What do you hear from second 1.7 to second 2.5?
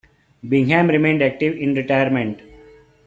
retirement.